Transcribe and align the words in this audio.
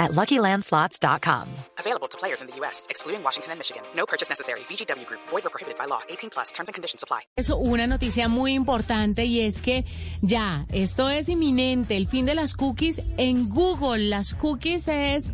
at 0.00 0.10
LuckyLandSlots.com. 0.12 1.46
Available 1.78 2.08
to 2.08 2.18
players 2.18 2.40
in 2.40 2.48
the 2.48 2.56
U.S., 2.56 2.86
excluding 2.90 3.22
Washington 3.22 3.52
and 3.52 3.60
Michigan. 3.60 3.82
No 3.94 4.06
purchase 4.06 4.28
necessary. 4.28 4.60
VGW 4.60 5.06
Group. 5.06 5.20
Void 5.28 5.46
or 5.46 5.50
prohibited 5.50 5.78
by 5.78 5.84
law. 5.84 6.00
18 6.08 6.30
plus. 6.30 6.50
Terms 6.52 6.68
and 6.68 6.74
conditions 6.74 7.04
apply. 7.04 7.20
Eso, 7.36 7.56
una 7.56 7.86
noticia 7.86 8.28
muy 8.28 8.54
importante 8.54 9.26
y 9.26 9.40
es 9.40 9.60
que 9.60 9.84
ya, 10.22 10.66
esto 10.72 11.08
es 11.08 11.28
inminente, 11.28 11.96
el 11.96 12.08
fin 12.08 12.26
de 12.26 12.34
las 12.34 12.54
cookies 12.54 13.00
en 13.18 13.48
Google. 13.50 14.08
Las 14.08 14.34
cookies 14.34 14.88
es... 14.88 15.32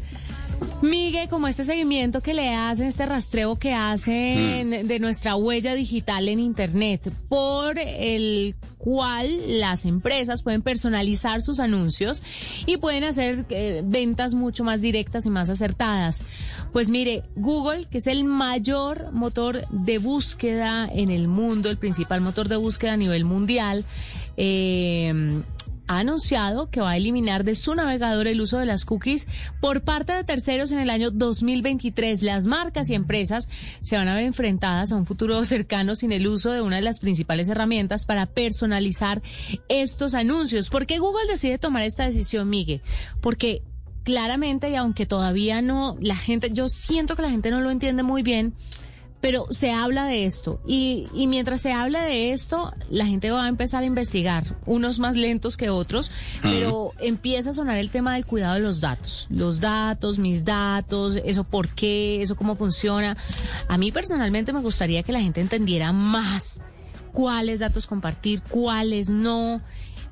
Migue, 0.82 1.28
como 1.28 1.48
este 1.48 1.64
seguimiento 1.64 2.22
que 2.22 2.34
le 2.34 2.54
hacen, 2.54 2.86
este 2.86 3.06
rastreo 3.06 3.56
que 3.56 3.74
hacen 3.74 4.88
de 4.88 4.98
nuestra 4.98 5.36
huella 5.36 5.74
digital 5.74 6.28
en 6.28 6.40
Internet, 6.40 7.12
por 7.28 7.78
el 7.78 8.54
cual 8.86 9.58
las 9.58 9.84
empresas 9.84 10.44
pueden 10.44 10.62
personalizar 10.62 11.42
sus 11.42 11.58
anuncios 11.58 12.22
y 12.66 12.76
pueden 12.76 13.02
hacer 13.02 13.44
eh, 13.48 13.82
ventas 13.84 14.34
mucho 14.34 14.62
más 14.62 14.80
directas 14.80 15.26
y 15.26 15.30
más 15.30 15.50
acertadas. 15.50 16.22
Pues 16.72 16.88
mire, 16.88 17.24
Google, 17.34 17.86
que 17.86 17.98
es 17.98 18.06
el 18.06 18.22
mayor 18.22 19.10
motor 19.10 19.66
de 19.70 19.98
búsqueda 19.98 20.86
en 20.86 21.10
el 21.10 21.26
mundo, 21.26 21.68
el 21.68 21.78
principal 21.78 22.20
motor 22.20 22.48
de 22.48 22.54
búsqueda 22.54 22.92
a 22.92 22.96
nivel 22.96 23.24
mundial, 23.24 23.84
eh, 24.36 25.42
ha 25.86 25.98
anunciado 25.98 26.70
que 26.70 26.80
va 26.80 26.90
a 26.90 26.96
eliminar 26.96 27.44
de 27.44 27.54
su 27.54 27.74
navegador 27.74 28.26
el 28.26 28.40
uso 28.40 28.58
de 28.58 28.66
las 28.66 28.84
cookies 28.84 29.26
por 29.60 29.82
parte 29.82 30.12
de 30.12 30.24
terceros 30.24 30.72
en 30.72 30.78
el 30.78 30.90
año 30.90 31.10
2023. 31.10 32.22
Las 32.22 32.46
marcas 32.46 32.90
y 32.90 32.94
empresas 32.94 33.48
se 33.82 33.96
van 33.96 34.08
a 34.08 34.14
ver 34.14 34.24
enfrentadas 34.24 34.92
a 34.92 34.96
un 34.96 35.06
futuro 35.06 35.44
cercano 35.46 35.94
sin 35.94 36.12
el 36.12 36.26
uso 36.26 36.52
de 36.52 36.60
una 36.60 36.76
de 36.76 36.82
las 36.82 37.00
principales 37.00 37.48
herramientas 37.48 38.06
para 38.06 38.26
personalizar 38.26 39.22
estos 39.68 40.14
anuncios. 40.14 40.70
¿Por 40.70 40.86
qué 40.86 40.98
Google 40.98 41.26
decide 41.28 41.58
tomar 41.58 41.82
esta 41.82 42.04
decisión, 42.04 42.48
Miguel? 42.48 42.82
Porque 43.20 43.62
claramente, 44.06 44.70
y 44.70 44.76
aunque 44.76 45.04
todavía 45.04 45.62
no, 45.62 45.96
la 46.00 46.16
gente, 46.16 46.50
yo 46.52 46.68
siento 46.68 47.16
que 47.16 47.22
la 47.22 47.30
gente 47.30 47.50
no 47.50 47.60
lo 47.60 47.70
entiende 47.70 48.04
muy 48.04 48.22
bien, 48.22 48.54
pero 49.20 49.46
se 49.50 49.72
habla 49.72 50.06
de 50.06 50.26
esto 50.26 50.60
y, 50.66 51.08
y, 51.14 51.26
mientras 51.26 51.60
se 51.60 51.72
habla 51.72 52.02
de 52.02 52.32
esto, 52.32 52.72
la 52.90 53.06
gente 53.06 53.30
va 53.30 53.46
a 53.46 53.48
empezar 53.48 53.82
a 53.82 53.86
investigar, 53.86 54.44
unos 54.66 54.98
más 54.98 55.16
lentos 55.16 55.56
que 55.56 55.70
otros, 55.70 56.10
pero 56.42 56.92
empieza 56.98 57.50
a 57.50 57.52
sonar 57.52 57.78
el 57.78 57.90
tema 57.90 58.14
del 58.14 58.26
cuidado 58.26 58.54
de 58.54 58.60
los 58.60 58.80
datos, 58.80 59.26
los 59.30 59.60
datos, 59.60 60.18
mis 60.18 60.44
datos, 60.44 61.16
eso 61.24 61.44
por 61.44 61.68
qué, 61.68 62.22
eso 62.22 62.36
cómo 62.36 62.56
funciona. 62.56 63.16
A 63.68 63.78
mí 63.78 63.90
personalmente 63.90 64.52
me 64.52 64.60
gustaría 64.60 65.02
que 65.02 65.12
la 65.12 65.20
gente 65.20 65.40
entendiera 65.40 65.92
más 65.92 66.60
cuáles 67.12 67.60
datos 67.60 67.86
compartir, 67.86 68.42
cuáles 68.42 69.08
no 69.08 69.62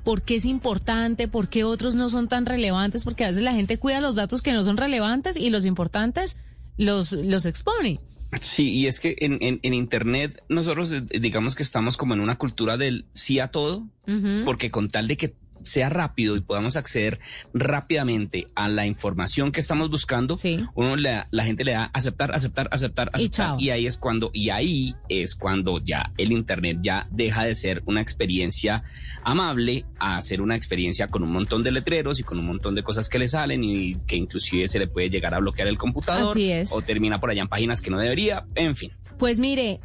por 0.03 0.21
qué 0.21 0.35
es 0.35 0.45
importante, 0.45 1.27
por 1.27 1.49
qué 1.49 1.63
otros 1.63 1.95
no 1.95 2.09
son 2.09 2.27
tan 2.27 2.45
relevantes, 2.45 3.03
porque 3.03 3.25
a 3.25 3.27
veces 3.27 3.43
la 3.43 3.53
gente 3.53 3.77
cuida 3.77 4.01
los 4.01 4.15
datos 4.15 4.41
que 4.41 4.53
no 4.53 4.63
son 4.63 4.77
relevantes 4.77 5.35
y 5.35 5.49
los 5.49 5.65
importantes 5.65 6.37
los, 6.77 7.11
los 7.11 7.45
expone. 7.45 7.99
Sí, 8.41 8.69
y 8.71 8.87
es 8.87 8.99
que 8.99 9.15
en, 9.19 9.37
en, 9.41 9.59
en, 9.63 9.73
Internet 9.73 10.43
nosotros 10.49 10.93
digamos 11.09 11.55
que 11.55 11.63
estamos 11.63 11.97
como 11.97 12.13
en 12.13 12.19
una 12.19 12.37
cultura 12.37 12.77
del 12.77 13.05
sí 13.13 13.39
a 13.39 13.47
todo, 13.49 13.87
uh 14.07 14.11
-huh. 14.11 14.45
porque 14.45 14.71
con 14.71 14.89
tal 14.89 15.07
de 15.07 15.17
que 15.17 15.33
sea 15.65 15.89
rápido 15.89 16.35
y 16.35 16.41
podamos 16.41 16.75
acceder 16.75 17.19
rápidamente 17.53 18.47
a 18.55 18.67
la 18.69 18.85
información 18.85 19.51
que 19.51 19.59
estamos 19.59 19.89
buscando, 19.89 20.37
sí. 20.37 20.65
uno 20.75 20.95
le, 20.95 21.23
la 21.31 21.43
gente 21.43 21.63
le 21.63 21.73
da 21.73 21.89
aceptar, 21.93 22.33
aceptar, 22.33 22.69
aceptar, 22.71 23.09
aceptar. 23.13 23.55
Y, 23.59 23.65
y, 23.65 23.69
ahí 23.71 23.87
es 23.87 23.97
cuando, 23.97 24.29
y 24.33 24.49
ahí 24.49 24.95
es 25.09 25.35
cuando 25.35 25.83
ya 25.83 26.11
el 26.17 26.31
internet 26.31 26.79
ya 26.81 27.07
deja 27.11 27.43
de 27.43 27.55
ser 27.55 27.83
una 27.85 28.01
experiencia 28.01 28.83
amable 29.23 29.85
a 29.99 30.21
ser 30.21 30.41
una 30.41 30.55
experiencia 30.55 31.07
con 31.07 31.23
un 31.23 31.31
montón 31.31 31.63
de 31.63 31.71
letreros 31.71 32.19
y 32.19 32.23
con 32.23 32.39
un 32.39 32.45
montón 32.45 32.75
de 32.75 32.83
cosas 32.83 33.09
que 33.09 33.19
le 33.19 33.27
salen 33.27 33.63
y 33.63 33.99
que 34.01 34.15
inclusive 34.15 34.67
se 34.67 34.79
le 34.79 34.87
puede 34.87 35.09
llegar 35.09 35.33
a 35.33 35.39
bloquear 35.39 35.67
el 35.67 35.77
computador 35.77 36.37
o 36.69 36.81
termina 36.81 37.19
por 37.19 37.29
allá 37.29 37.41
en 37.41 37.47
páginas 37.47 37.81
que 37.81 37.89
no 37.89 37.99
debería, 37.99 38.45
en 38.55 38.75
fin. 38.75 38.91
Pues 39.17 39.39
mire, 39.39 39.79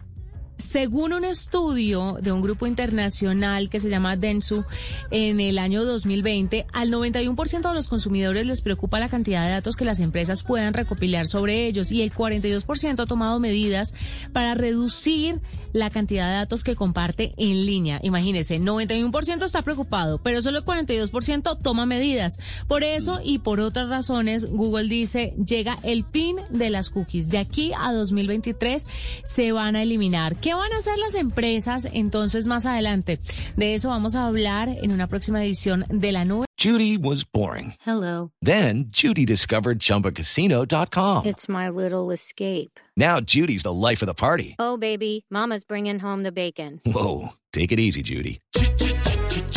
según 0.61 1.13
un 1.13 1.25
estudio 1.25 2.19
de 2.21 2.33
un 2.33 2.43
grupo 2.43 2.67
internacional 2.67 3.69
que 3.69 3.81
se 3.81 3.89
llama 3.89 4.17
Densu, 4.17 4.65
en 5.11 5.41
el 5.41 5.59
año 5.59 5.85
2020, 5.85 6.67
al 6.73 6.91
91% 6.91 7.69
de 7.69 7.75
los 7.75 7.89
consumidores 7.89 8.47
les 8.47 8.61
preocupa 8.61 9.01
la 9.01 9.09
cantidad 9.09 9.45
de 9.45 9.51
datos 9.51 9.77
que 9.77 9.85
las 9.85 10.01
empresas 10.01 10.43
puedan 10.43 10.75
recopilar 10.75 11.27
sobre 11.27 11.67
ellos 11.67 11.91
y 11.91 12.03
el 12.03 12.13
42% 12.13 13.01
ha 13.01 13.07
tomado 13.07 13.41
medidas 13.41 13.95
para 14.33 14.55
reducir 14.55 15.41
la 15.73 15.91
cantidad 15.91 16.29
de 16.29 16.35
datos 16.37 16.65
que 16.65 16.77
comparte 16.77 17.33
en 17.37 17.65
línea. 17.67 18.01
Imagínense, 18.03 18.59
91% 18.59 19.45
está 19.45 19.63
preocupado, 19.63 20.19
pero 20.19 20.43
solo 20.43 20.59
el 20.59 20.65
42% 20.65 21.59
toma 21.63 21.87
medidas. 21.87 22.39
Por 22.67 22.83
eso 22.83 23.21
y 23.23 23.39
por 23.39 23.61
otras 23.61 23.89
razones, 23.89 24.47
Google 24.47 24.89
dice, 24.89 25.35
llega 25.45 25.79
el 25.83 26.05
fin 26.05 26.37
de 26.51 26.71
las 26.71 26.91
cookies. 26.91 27.29
De 27.29 27.39
aquí 27.39 27.73
a 27.79 27.93
2023 27.93 28.87
se 29.25 29.53
van 29.53 29.77
a 29.77 29.83
eliminar. 29.83 30.37
¿Qué 30.37 30.50
van 30.57 30.73
a 30.73 30.79
hacer 30.79 30.99
las 30.99 31.15
empresas 31.15 31.89
entonces 31.93 32.47
más 32.47 32.67
adelante? 32.67 33.19
De 33.57 33.75
eso 33.75 33.89
vamos 33.89 34.15
a 34.15 34.27
hablar 34.27 34.69
en 34.69 34.93
una 34.93 35.07
próxima 35.07 35.45
edición 35.45 35.85
de 35.89 36.13
La 36.13 36.25
Nube. 36.25 36.47
Judy 36.59 36.99
was 36.99 37.25
boring. 37.25 37.75
Hello. 37.87 38.33
Then 38.43 38.91
Judy 38.93 39.25
discovered 39.25 39.79
chumbacasino.com. 39.79 41.25
It's 41.27 41.49
my 41.49 41.71
little 41.71 42.11
escape. 42.13 42.79
Now 42.97 43.21
Judy's 43.21 43.63
the 43.63 43.73
life 43.73 44.03
of 44.03 44.07
the 44.07 44.15
party. 44.15 44.57
Oh, 44.59 44.77
baby, 44.77 45.25
mama's 45.31 45.65
bringing 45.65 45.99
home 45.99 46.23
the 46.23 46.33
bacon. 46.33 46.81
Whoa, 46.85 47.31
take 47.53 47.73
it 47.73 47.81
easy, 47.81 48.03
Judy. 48.03 48.41